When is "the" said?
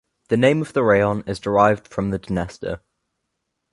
0.29-0.37, 0.73-0.79, 2.09-2.17